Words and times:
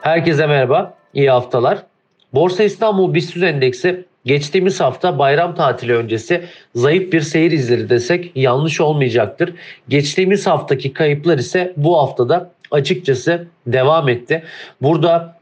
Herkese 0.00 0.46
merhaba, 0.46 0.94
iyi 1.14 1.30
haftalar. 1.30 1.82
Borsa 2.34 2.62
İstanbul 2.62 3.14
BIST 3.14 3.36
Endeksi 3.36 4.04
geçtiğimiz 4.24 4.80
hafta 4.80 5.18
bayram 5.18 5.54
tatili 5.54 5.94
öncesi 5.94 6.44
zayıf 6.74 7.12
bir 7.12 7.20
seyir 7.20 7.50
izledi 7.50 7.90
desek 7.90 8.32
yanlış 8.36 8.80
olmayacaktır. 8.80 9.54
Geçtiğimiz 9.88 10.46
haftaki 10.46 10.92
kayıplar 10.92 11.38
ise 11.38 11.72
bu 11.76 11.98
haftada 11.98 12.50
açıkçası 12.70 13.46
devam 13.66 14.08
etti. 14.08 14.42
Burada 14.82 15.39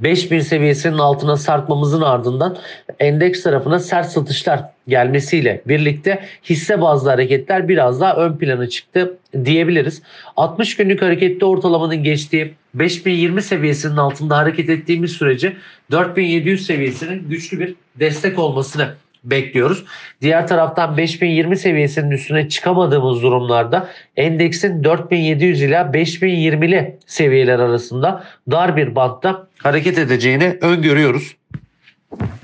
5000 0.00 0.40
seviyesinin 0.40 0.98
altına 0.98 1.36
sarkmamızın 1.36 2.02
ardından 2.02 2.56
endeks 3.00 3.42
tarafına 3.42 3.78
sert 3.78 4.06
satışlar 4.10 4.64
gelmesiyle 4.88 5.62
birlikte 5.66 6.24
hisse 6.44 6.80
bazlı 6.80 7.10
hareketler 7.10 7.68
biraz 7.68 8.00
daha 8.00 8.16
ön 8.16 8.36
plana 8.36 8.68
çıktı 8.68 9.18
diyebiliriz. 9.44 10.02
60 10.36 10.76
günlük 10.76 11.02
hareketli 11.02 11.44
ortalamanın 11.44 12.02
geçtiği 12.02 12.54
5020 12.74 13.42
seviyesinin 13.42 13.96
altında 13.96 14.36
hareket 14.36 14.70
ettiğimiz 14.70 15.12
sürece 15.12 15.56
4700 15.90 16.66
seviyesinin 16.66 17.28
güçlü 17.28 17.60
bir 17.60 17.74
destek 18.00 18.38
olmasını 18.38 18.94
bekliyoruz. 19.24 19.84
Diğer 20.20 20.46
taraftan 20.46 20.96
5020 20.96 21.56
seviyesinin 21.56 22.10
üstüne 22.10 22.48
çıkamadığımız 22.48 23.22
durumlarda 23.22 23.88
endeksin 24.16 24.84
4700 24.84 25.62
ila 25.62 25.80
5020'li 25.80 26.98
seviyeler 27.06 27.58
arasında 27.58 28.24
dar 28.50 28.76
bir 28.76 28.94
bantta 28.94 29.46
hareket 29.58 29.98
edeceğini 29.98 30.58
öngörüyoruz. 30.60 31.36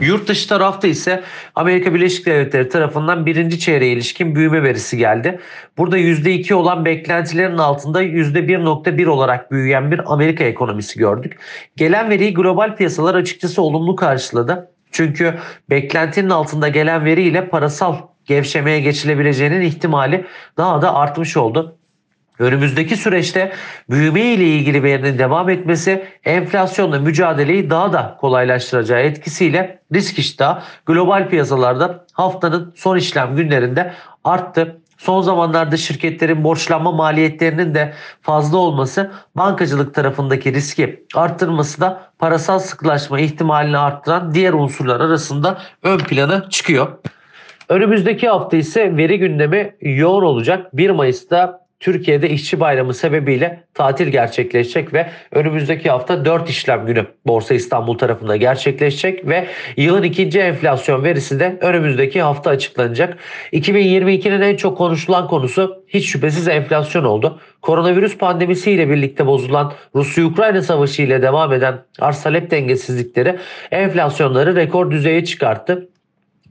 Yurt 0.01 0.29
dışı 0.29 0.49
tarafta 0.49 0.89
ise 0.89 1.23
Amerika 1.55 1.95
Birleşik 1.95 2.27
Devletleri 2.27 2.69
tarafından 2.69 3.27
birinci 3.27 3.59
çeyreğe 3.59 3.93
ilişkin 3.93 4.35
büyüme 4.35 4.63
verisi 4.63 4.99
geldi. 4.99 5.41
Burada 5.79 5.99
%2 5.99 6.55
olan 6.55 6.85
beklentilerin 6.85 7.59
altında 7.59 8.03
%1.1 8.03 9.07
olarak 9.07 9.53
büyüyen 9.53 9.91
bir 9.91 10.13
Amerika 10.13 10.45
ekonomisi 10.45 10.99
gördük. 10.99 11.39
Gelen 11.77 12.11
veriyi 12.11 12.35
global 12.35 12.77
piyasalar 12.77 13.15
açıkçası 13.15 13.63
olumlu 13.63 13.97
karşıladı. 13.97 14.71
Çünkü 14.91 15.35
beklentinin 15.71 16.31
altında 16.31 16.69
gelen 16.69 17.05
veriyle 17.05 17.49
parasal 17.49 17.97
gevşemeye 18.25 18.81
geçilebileceğinin 18.81 19.61
ihtimali 19.61 20.27
daha 20.57 20.83
da 20.83 20.95
artmış 20.95 21.37
oldu. 21.37 21.77
Önümüzdeki 22.39 22.97
süreçte 22.97 23.53
büyüme 23.91 24.21
ile 24.21 24.45
ilgili 24.45 24.83
verinin 24.83 25.19
devam 25.19 25.49
etmesi 25.51 26.05
enflasyonla 26.25 26.99
mücadeleyi 26.99 27.71
daha 27.71 27.93
da 27.93 28.17
kolaylaştıracağı 28.21 29.01
etkisiyle 29.01 29.79
risk 29.95 30.19
iştahı 30.19 30.63
global 30.87 31.29
piyasalarda 31.29 32.07
haftanın 32.13 32.73
son 32.77 32.97
işlem 32.97 33.37
günlerinde 33.37 33.95
arttı. 34.25 34.77
Son 35.01 35.23
zamanlarda 35.23 35.77
şirketlerin 35.77 36.45
borçlanma 36.45 36.93
maliyetlerinin 36.93 37.75
de 37.75 37.95
fazla 38.23 38.59
olması 38.59 39.11
bankacılık 39.37 39.95
tarafındaki 39.95 40.55
riski 40.55 41.05
arttırması 41.15 41.81
da 41.81 42.11
parasal 42.19 42.59
sıkılaşma 42.59 43.21
ihtimalini 43.21 43.79
arttıran 43.79 44.35
diğer 44.35 44.53
unsurlar 44.53 45.01
arasında 45.01 45.59
ön 45.83 45.99
plana 45.99 46.51
çıkıyor. 46.51 46.89
Önümüzdeki 47.69 48.29
hafta 48.29 48.57
ise 48.57 48.97
veri 48.97 49.19
gündemi 49.19 49.75
yoğun 49.81 50.23
olacak. 50.23 50.77
1 50.77 50.91
Mayıs'ta 50.91 51.67
Türkiye'de 51.81 52.31
işçi 52.31 52.61
bayramı 52.61 52.95
sebebiyle 52.95 53.65
tatil 53.75 54.09
gerçekleşecek 54.09 54.95
ve 54.95 55.07
önümüzdeki 55.33 55.91
hafta 55.91 56.25
4 56.25 56.51
işlem 56.51 56.87
günü 56.87 57.07
Borsa 57.27 57.55
İstanbul 57.55 57.99
tarafında 57.99 58.37
gerçekleşecek 58.37 59.29
ve 59.29 59.47
yılın 59.77 60.03
ikinci 60.03 60.41
enflasyon 60.41 61.05
verisi 61.05 61.41
de 61.41 61.59
önümüzdeki 61.61 62.23
hafta 62.23 62.51
açıklanacak. 62.51 63.19
2022'nin 63.53 64.41
en 64.41 64.57
çok 64.57 64.79
konuşulan 64.79 65.29
konusu 65.29 65.85
hiç 65.89 66.09
şüphesiz 66.09 66.49
enflasyon 66.49 67.05
oldu. 67.05 67.41
Koronavirüs 67.63 68.19
pandemisiyle 68.19 68.89
birlikte 68.91 69.27
bozulan 69.27 69.73
Rusya-Ukrayna 69.95 70.63
savaşı 70.63 71.03
ile 71.03 71.23
devam 71.23 71.53
eden 71.53 71.79
arz 72.01 72.23
talep 72.23 72.51
dengesizlikleri 72.51 73.39
enflasyonları 73.71 74.57
rekor 74.57 74.91
düzeye 74.91 75.25
çıkarttı. 75.25 75.89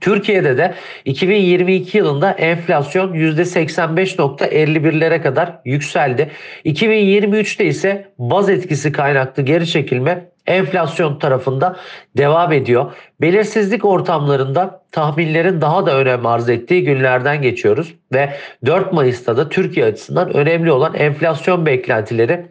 Türkiye'de 0.01 0.57
de 0.57 0.73
2022 1.05 1.97
yılında 1.97 2.31
enflasyon 2.31 3.13
%85.51'lere 3.13 5.21
kadar 5.21 5.59
yükseldi. 5.65 6.31
2023'te 6.65 7.65
ise 7.65 8.11
baz 8.17 8.49
etkisi 8.49 8.91
kaynaklı 8.91 9.43
geri 9.43 9.67
çekilme 9.67 10.29
enflasyon 10.47 11.19
tarafında 11.19 11.75
devam 12.17 12.51
ediyor. 12.51 12.91
Belirsizlik 13.21 13.85
ortamlarında 13.85 14.83
tahminlerin 14.91 15.61
daha 15.61 15.85
da 15.85 15.97
önem 15.97 16.25
arz 16.25 16.49
ettiği 16.49 16.83
günlerden 16.83 17.41
geçiyoruz 17.41 17.95
ve 18.13 18.33
4 18.65 18.93
Mayıs'ta 18.93 19.37
da 19.37 19.49
Türkiye 19.49 19.85
açısından 19.85 20.33
önemli 20.33 20.71
olan 20.71 20.95
enflasyon 20.95 21.65
beklentileri 21.65 22.45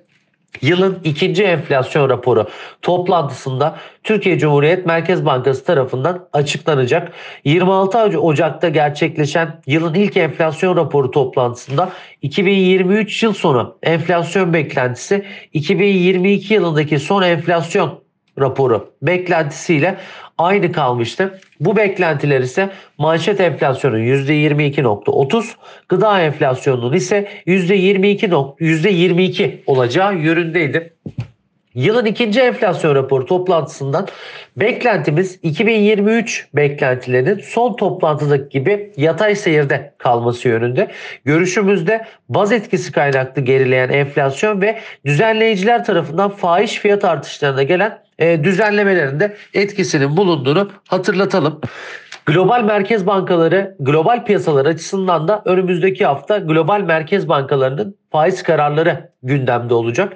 Yılın 0.63 0.99
ikinci 1.05 1.45
enflasyon 1.45 2.09
raporu 2.09 2.47
toplantısında 2.83 3.77
Türkiye 4.05 4.39
Cumhuriyet 4.39 4.87
Merkez 4.87 5.27
Bankası 5.27 5.65
tarafından 5.65 6.29
açıklanacak. 6.33 7.13
26 7.45 7.99
Ocak'ta 7.99 8.69
gerçekleşen 8.69 9.61
yılın 9.67 9.95
ilk 9.95 10.17
enflasyon 10.17 10.77
raporu 10.77 11.11
toplantısında 11.11 11.93
2023 12.23 13.23
yıl 13.23 13.33
sonu 13.33 13.79
enflasyon 13.83 14.53
beklentisi 14.53 15.25
2022 15.53 16.55
yılındaki 16.55 16.99
son 16.99 17.23
enflasyon 17.23 18.08
raporu 18.41 18.93
beklentisiyle 19.03 19.97
aynı 20.39 20.73
kalmıştı. 20.73 21.41
Bu 21.61 21.77
beklentiler 21.77 22.41
ise 22.41 22.71
manşet 22.99 23.41
enflasyonun 23.41 23.99
%22.30, 23.99 25.45
gıda 25.89 26.21
enflasyonunun 26.21 26.93
ise 26.93 27.29
%22, 27.47 28.29
%22 28.61 29.59
olacağı 29.67 30.17
yönündeydi. 30.17 30.93
Yılın 31.75 32.05
ikinci 32.05 32.41
enflasyon 32.41 32.95
raporu 32.95 33.27
toplantısından 33.27 34.09
beklentimiz 34.57 35.39
2023 35.43 36.49
beklentilerinin 36.55 37.39
son 37.39 37.77
toplantıdaki 37.77 38.49
gibi 38.49 38.93
yatay 38.97 39.35
seyirde 39.37 39.95
kalması 39.99 40.49
yönünde. 40.49 40.89
Görüşümüzde 41.25 42.05
baz 42.29 42.53
etkisi 42.53 42.93
kaynaklı 42.93 43.43
gerileyen 43.43 43.89
enflasyon 43.89 44.61
ve 44.61 44.79
düzenleyiciler 45.05 45.85
tarafından 45.85 46.31
faiz 46.31 46.79
fiyat 46.79 47.05
artışlarına 47.05 47.63
gelen 47.63 47.99
e, 48.19 48.45
düzenlemelerinde 48.45 49.37
etkisinin 49.55 50.17
bulunduğunu 50.17 50.71
hatırlatalım. 50.89 51.61
Global 52.27 52.65
merkez 52.65 53.07
bankaları, 53.07 53.77
global 53.81 54.25
piyasalar 54.25 54.67
açısından 54.67 55.29
da 55.29 55.43
önümüzdeki 55.45 56.07
hafta 56.07 56.39
global 56.39 56.81
merkez 56.81 57.29
bankalarının 57.29 57.97
faiz 58.13 58.43
kararları 58.43 59.11
gündemde 59.23 59.75
olacak. 59.75 60.13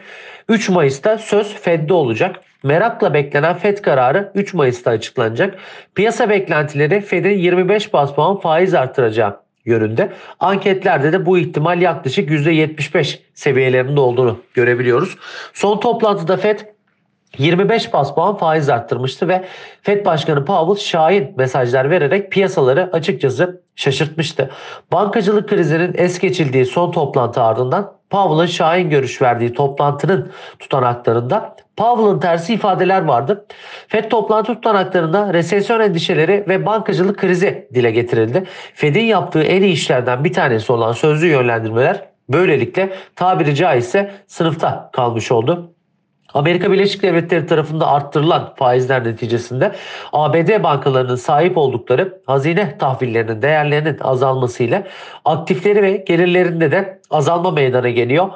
3 0.49 0.69
Mayıs'ta 0.69 1.19
söz 1.19 1.55
Fed'de 1.55 1.95
olacak. 1.95 2.37
Merakla 2.63 3.15
beklenen 3.15 3.57
FED 3.57 3.79
kararı 3.79 4.33
3 4.35 4.55
Mayıs'ta 4.55 4.91
açıklanacak. 4.91 5.55
Piyasa 5.95 6.31
beklentileri 6.31 7.01
Fed'in 7.01 7.39
25 7.39 7.93
bas 7.93 8.15
puan 8.15 8.41
faiz 8.41 8.75
artıracağı 8.75 9.41
yönünde. 9.65 10.13
Anketlerde 10.41 11.13
de 11.13 11.27
bu 11.27 11.39
ihtimal 11.39 11.83
yaklaşık 11.83 12.31
%75 12.31 13.19
seviyelerinde 13.35 14.01
olduğunu 14.01 14.39
görebiliyoruz. 14.55 15.17
Son 15.53 15.81
toplantıda 15.81 16.37
FED 16.37 16.59
25 17.39 17.93
bas 17.93 18.15
puan 18.15 18.37
faiz 18.37 18.69
arttırmıştı 18.69 19.29
ve 19.29 19.45
FED 19.83 20.07
Başkanı 20.07 20.45
Powell 20.45 20.85
şahin 20.85 21.35
mesajlar 21.37 21.91
vererek 21.91 22.33
piyasaları 22.33 22.91
açıkçası 22.93 23.63
şaşırtmıştı. 23.77 24.51
Bankacılık 24.93 25.49
krizinin 25.49 25.95
es 25.95 26.19
geçildiği 26.19 26.65
son 26.65 26.93
toplantı 26.93 27.43
ardından 27.43 27.93
Powell'ın 28.11 28.47
şahin 28.47 28.91
görüş 28.91 29.23
verdiği 29.23 29.53
toplantının 29.53 30.31
tutanaklarında 30.59 31.57
Powell'ın 31.77 32.21
tersi 32.21 32.55
ifadeler 32.55 33.03
vardı. 33.03 33.47
FED 33.89 34.11
toplantı 34.11 34.55
tutanaklarında 34.55 35.35
resesyon 35.35 35.81
endişeleri 35.81 36.45
ve 36.49 36.67
bankacılık 36.67 37.19
krizi 37.19 37.69
dile 37.75 37.91
getirildi. 37.91 38.45
FED'in 38.75 39.05
yaptığı 39.05 39.43
en 39.43 39.63
iyi 39.63 39.73
işlerden 39.73 40.25
bir 40.25 40.33
tanesi 40.33 40.73
olan 40.73 40.93
sözlü 40.93 41.27
yönlendirmeler 41.27 42.05
böylelikle 42.29 42.93
tabiri 43.17 43.55
caizse 43.55 44.11
sınıfta 44.27 44.91
kalmış 44.93 45.33
oldu. 45.33 45.72
Amerika 46.35 46.73
Birleşik 46.73 47.03
Devletleri 47.03 47.47
tarafında 47.47 47.87
arttırılan 47.87 48.55
faizler 48.57 49.05
neticesinde 49.05 49.73
ABD 50.13 50.63
bankalarının 50.63 51.17
sahip 51.17 51.59
oldukları 51.59 52.21
hazine 52.27 52.79
tahvillerinin 52.79 53.43
değerlerinin 53.43 53.99
azalmasıyla 54.01 54.83
aktifleri 55.25 55.83
ve 55.83 55.97
gelirlerinde 55.97 56.71
de 56.71 57.01
azalma 57.11 57.51
meydana 57.51 57.89
geliyor. 57.89 58.31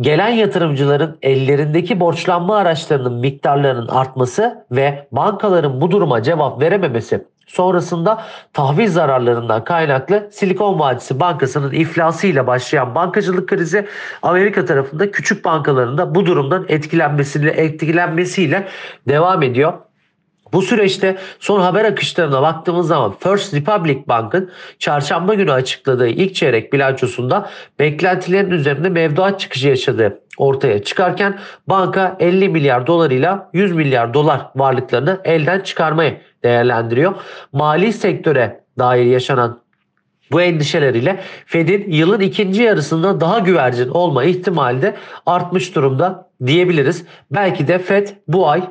Gelen 0.00 0.28
yatırımcıların 0.28 1.18
ellerindeki 1.22 2.00
borçlanma 2.00 2.56
araçlarının 2.56 3.14
miktarlarının 3.14 3.88
artması 3.88 4.66
ve 4.70 5.06
bankaların 5.12 5.80
bu 5.80 5.90
duruma 5.90 6.22
cevap 6.22 6.60
verememesi 6.62 7.24
Sonrasında 7.46 8.22
tahvil 8.52 8.88
zararlarından 8.88 9.64
kaynaklı 9.64 10.28
Silikon 10.32 10.78
Vadisi 10.78 11.20
Bankası'nın 11.20 11.72
iflasıyla 11.72 12.46
başlayan 12.46 12.94
bankacılık 12.94 13.48
krizi 13.48 13.86
Amerika 14.22 14.64
tarafında 14.64 15.10
küçük 15.10 15.44
bankalarında 15.44 16.14
bu 16.14 16.26
durumdan 16.26 16.64
etkilenmesiyle 16.68 17.50
etkilenmesiyle 17.50 18.68
devam 19.08 19.42
ediyor. 19.42 19.72
Bu 20.54 20.62
süreçte 20.62 21.16
son 21.40 21.60
haber 21.60 21.84
akışlarına 21.84 22.42
baktığımız 22.42 22.86
zaman 22.86 23.14
First 23.20 23.54
Republic 23.54 23.98
Bank'ın 24.08 24.50
çarşamba 24.78 25.34
günü 25.34 25.52
açıkladığı 25.52 26.08
ilk 26.08 26.34
çeyrek 26.34 26.72
bilançosunda 26.72 27.50
beklentilerin 27.78 28.50
üzerinde 28.50 28.88
mevduat 28.88 29.40
çıkışı 29.40 29.68
yaşadığı 29.68 30.20
ortaya 30.38 30.82
çıkarken 30.82 31.38
banka 31.66 32.16
50 32.20 32.48
milyar 32.48 32.86
dolarıyla 32.86 33.50
100 33.52 33.72
milyar 33.72 34.14
dolar 34.14 34.46
varlıklarını 34.56 35.20
elden 35.24 35.60
çıkarmayı 35.60 36.20
değerlendiriyor. 36.44 37.14
Mali 37.52 37.92
sektöre 37.92 38.60
dair 38.78 39.04
yaşanan 39.04 39.64
bu 40.32 40.42
endişeler 40.42 40.94
ile 40.94 41.20
Fed'in 41.46 41.92
yılın 41.92 42.20
ikinci 42.20 42.62
yarısında 42.62 43.20
daha 43.20 43.38
güvercin 43.38 43.88
olma 43.88 44.24
ihtimali 44.24 44.82
de 44.82 44.94
artmış 45.26 45.74
durumda 45.74 46.30
diyebiliriz. 46.46 47.04
Belki 47.30 47.68
de 47.68 47.78
Fed 47.78 48.08
bu 48.28 48.48
ay 48.48 48.62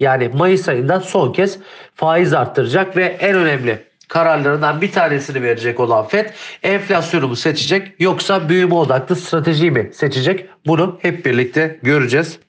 yani 0.00 0.30
Mayıs 0.34 0.68
ayında 0.68 1.00
son 1.00 1.32
kez 1.32 1.58
faiz 1.94 2.32
arttıracak 2.32 2.96
ve 2.96 3.04
en 3.04 3.36
önemli 3.36 3.88
kararlarından 4.08 4.80
bir 4.80 4.92
tanesini 4.92 5.42
verecek 5.42 5.80
olan 5.80 6.06
Fed 6.06 6.30
enflasyonu 6.62 7.28
mu 7.28 7.36
seçecek 7.36 8.00
yoksa 8.00 8.48
büyüme 8.48 8.74
odaklı 8.74 9.16
strateji 9.16 9.70
mi 9.70 9.90
seçecek? 9.92 10.46
Bunu 10.66 10.98
hep 11.02 11.26
birlikte 11.26 11.78
göreceğiz. 11.82 12.40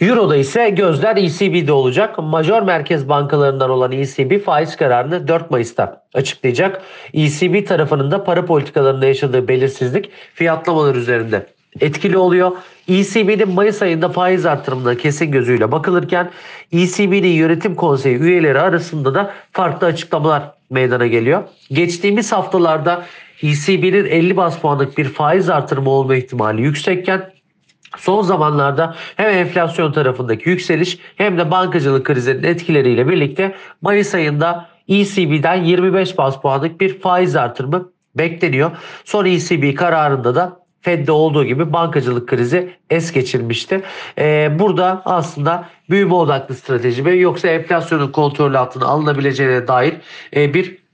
Euro'da 0.00 0.36
ise 0.36 0.70
gözler 0.70 1.16
ECB'de 1.16 1.72
olacak. 1.72 2.18
Major 2.18 2.62
merkez 2.62 3.08
bankalarından 3.08 3.70
olan 3.70 3.92
ECB 3.92 4.44
faiz 4.44 4.76
kararını 4.76 5.28
4 5.28 5.50
Mayıs'ta 5.50 6.02
açıklayacak. 6.14 6.82
ECB 7.14 7.66
tarafının 7.66 8.10
da 8.10 8.24
para 8.24 8.44
politikalarında 8.44 9.06
yaşadığı 9.06 9.48
belirsizlik 9.48 10.10
fiyatlamalar 10.34 10.94
üzerinde 10.94 11.46
etkili 11.80 12.18
oluyor. 12.18 12.52
ECB'nin 12.88 13.48
Mayıs 13.48 13.82
ayında 13.82 14.08
faiz 14.08 14.46
artırımına 14.46 14.96
kesin 14.96 15.30
gözüyle 15.30 15.72
bakılırken 15.72 16.30
ECB'nin 16.72 17.32
yönetim 17.32 17.74
konseyi 17.74 18.16
üyeleri 18.16 18.60
arasında 18.60 19.14
da 19.14 19.32
farklı 19.52 19.86
açıklamalar 19.86 20.42
meydana 20.70 21.06
geliyor. 21.06 21.42
Geçtiğimiz 21.70 22.32
haftalarda 22.32 23.06
ECB'nin 23.42 24.04
50 24.04 24.36
bas 24.36 24.58
puanlık 24.58 24.98
bir 24.98 25.04
faiz 25.04 25.50
artırımı 25.50 25.90
olma 25.90 26.16
ihtimali 26.16 26.62
yüksekken 26.62 27.35
Son 27.96 28.22
zamanlarda 28.22 28.94
hem 29.16 29.28
enflasyon 29.28 29.92
tarafındaki 29.92 30.48
yükseliş 30.48 30.98
hem 31.16 31.38
de 31.38 31.50
bankacılık 31.50 32.06
krizinin 32.06 32.42
etkileriyle 32.42 33.08
birlikte 33.08 33.54
Mayıs 33.82 34.14
ayında 34.14 34.68
ECB'den 34.88 35.64
25 35.64 36.18
bas 36.18 36.40
puanlık 36.40 36.80
bir 36.80 37.00
faiz 37.00 37.36
artırımı 37.36 37.90
bekleniyor. 38.14 38.70
Son 39.04 39.24
ECB 39.24 39.74
kararında 39.74 40.34
da 40.34 40.66
Fed'de 40.80 41.12
olduğu 41.12 41.44
gibi 41.44 41.72
bankacılık 41.72 42.28
krizi 42.28 42.70
es 42.90 43.12
geçirmişti. 43.12 43.82
Ee, 44.18 44.50
burada 44.58 45.02
aslında 45.04 45.68
büyüme 45.90 46.14
odaklı 46.14 46.54
strateji 46.54 47.02
mi 47.02 47.18
yoksa 47.18 47.48
enflasyonun 47.48 48.12
kontrolü 48.12 48.58
altına 48.58 48.86
alınabileceğine 48.86 49.68
dair 49.68 49.94
e, 50.36 50.54
bir 50.54 50.85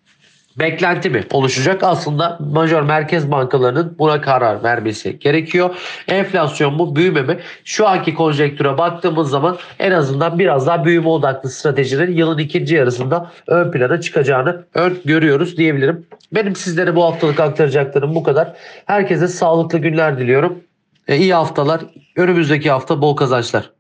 beklenti 0.59 1.11
mi 1.11 1.25
oluşacak? 1.31 1.83
Aslında 1.83 2.39
major 2.53 2.83
merkez 2.83 3.31
bankalarının 3.31 3.97
buna 3.99 4.21
karar 4.21 4.63
vermesi 4.63 5.19
gerekiyor. 5.19 5.77
Enflasyon 6.09 6.75
mu 6.75 6.97
büyüme 6.97 7.23
mi? 7.23 7.39
Şu 7.65 7.89
anki 7.89 8.15
konjektüre 8.15 8.79
baktığımız 8.79 9.31
zaman 9.31 9.59
en 9.79 9.93
azından 9.93 10.39
biraz 10.39 10.67
daha 10.67 10.85
büyüme 10.85 11.09
odaklı 11.09 11.51
stratejinin 11.51 12.17
yılın 12.17 12.39
ikinci 12.39 12.75
yarısında 12.75 13.31
ön 13.47 13.71
plana 13.71 14.01
çıkacağını 14.01 14.65
ön 14.75 14.99
görüyoruz 15.05 15.57
diyebilirim. 15.57 16.07
Benim 16.33 16.57
sizlere 16.57 16.97
bu 16.97 17.05
haftalık 17.05 17.41
aktaracaklarım 17.41 18.15
bu 18.15 18.23
kadar. 18.23 18.53
Herkese 18.87 19.29
sağlıklı 19.29 19.79
günler 19.79 20.19
diliyorum. 20.19 20.59
E, 21.09 21.17
iyi 21.17 21.35
haftalar. 21.35 21.81
Önümüzdeki 22.17 22.71
hafta 22.71 23.01
bol 23.03 23.17
kazançlar. 23.17 23.71